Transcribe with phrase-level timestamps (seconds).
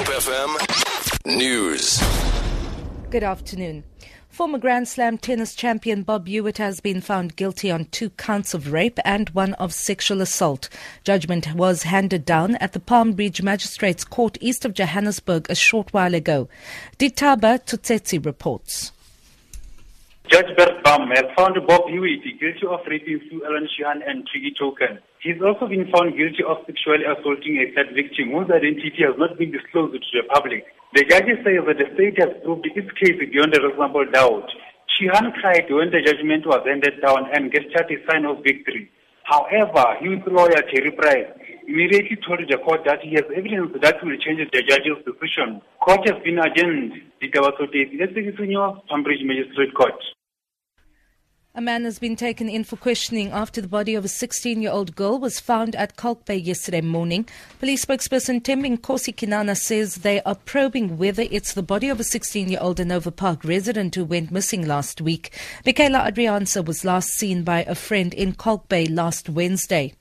[0.00, 2.02] Hope FM News.
[3.10, 3.84] Good afternoon.
[4.30, 8.72] Former Grand Slam tennis champion Bob Hewitt has been found guilty on two counts of
[8.72, 10.70] rape and one of sexual assault.
[11.04, 15.92] Judgment was handed down at the Palm Ridge Magistrates Court east of Johannesburg a short
[15.92, 16.48] while ago.
[16.98, 18.92] Ditaba Tutsetsi reports.
[20.30, 24.54] Judge Bert Bam has found Bob Hewitt guilty of raping Sue Ellen Sheehan and Twiggy
[24.54, 25.02] Token.
[25.18, 29.34] He's also been found guilty of sexually assaulting a third victim whose identity has not
[29.42, 30.62] been disclosed to the public.
[30.94, 34.46] The judge says that the state has proved its case beyond a reasonable doubt.
[34.94, 38.86] Sheehan cried when the judgment was handed down and gestured a sign of victory.
[39.26, 41.26] However, his lawyer Terry Price
[41.66, 45.58] immediately told the court that he has evidence that will change the judge's decision.
[45.82, 46.94] Court has been adjourned.
[47.18, 49.98] News, Palm Ridge Magistrate Court.
[51.60, 54.70] A man has been taken in for questioning after the body of a 16 year
[54.70, 57.28] old girl was found at Kalk Bay yesterday morning.
[57.58, 62.48] Police spokesperson Tembinkosi Kinana says they are probing whether it's the body of a 16
[62.48, 65.38] year old Hanover Park resident who went missing last week.
[65.66, 69.92] Michaela Adriaanse was last seen by a friend in Kalk Bay last Wednesday.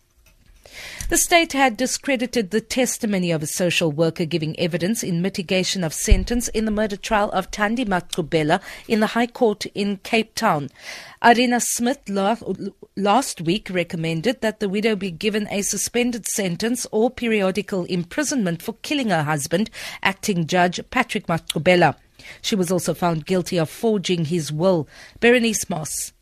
[1.10, 5.92] The state had discredited the testimony of a social worker giving evidence in mitigation of
[5.92, 10.70] sentence in the murder trial of Thandi Maqubela in the High Court in Cape Town.
[11.24, 12.08] Arina Smith
[12.96, 18.74] last week recommended that the widow be given a suspended sentence or periodical imprisonment for
[18.84, 19.72] killing her husband,
[20.04, 21.96] acting judge Patrick Maqubela.
[22.44, 24.88] She was also found guilty of forging his will.
[25.20, 26.14] Berenice Moss.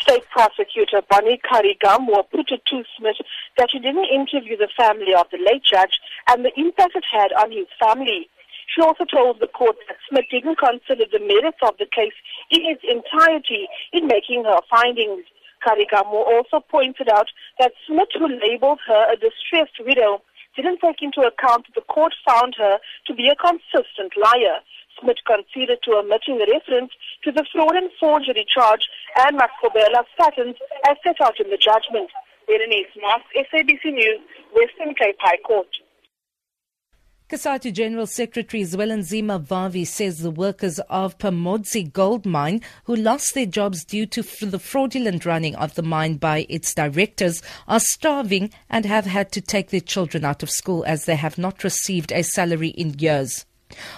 [0.00, 3.16] State Prosecutor Bonnie Currie-Gamwo put it to Smith
[3.58, 7.32] that she didn't interview the family of the late judge and the impact it had
[7.32, 8.28] on his family.
[8.74, 12.16] She also told the court that Smith didn't consider the merits of the case
[12.50, 15.24] in its entirety in making her findings.
[15.62, 20.22] Currie-Gamwo also pointed out that Smith, who labeled her a distressed widow,
[20.56, 24.60] didn't take into account that the court found her to be a consistent liar.
[25.00, 26.92] Smith conceded to omitting the reference
[27.24, 28.88] to the fraud and forgery charge
[29.24, 32.10] and Maqubela's patents as set out in the judgment.
[32.46, 34.20] Berenice Moss, SABC News,
[34.54, 35.68] Western Cape High Court.
[37.32, 43.46] COSATU General Secretary Zwelinzima Vavi says the workers of Pamodzi Gold Mine who lost their
[43.46, 48.84] jobs due to the fraudulent running of the mine by its directors are starving and
[48.84, 52.22] have had to take their children out of school as they have not received a
[52.22, 53.46] salary in years.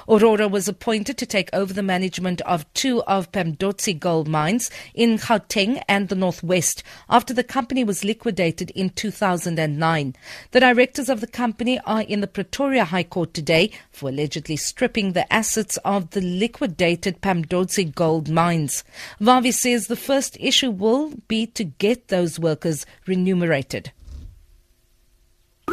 [0.09, 5.19] Aurora was appointed to take over the management of two of Pamodzi gold mines in
[5.19, 10.15] Gauteng and the Northwest after the company was liquidated in 2009.
[10.51, 15.13] The directors of the company are in the Pretoria High Court today for allegedly stripping
[15.13, 18.85] the assets of the liquidated Pamodzi gold mines.
[19.21, 23.93] Vavi says the first issue will be to get those workers remunerated.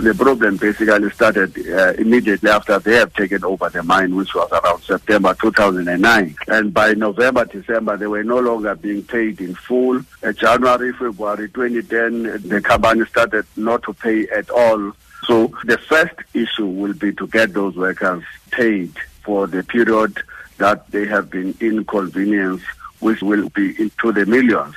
[0.01, 4.51] The problem basically started uh, immediately after they have taken over the mine, which was
[4.51, 6.35] around September 2009.
[6.47, 10.01] And by November, December, they were no longer being paid in full.
[10.23, 14.91] Uh, January, February 2010, the company started not to pay at all.
[15.27, 18.91] So the first issue will be to get those workers paid
[19.23, 20.17] for the period
[20.57, 22.65] that they have been inconvenienced,
[23.01, 24.73] which will be into the millions.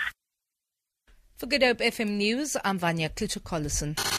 [1.38, 4.13] For Good Hope FM News, I'm Vanya Kluter-Collison.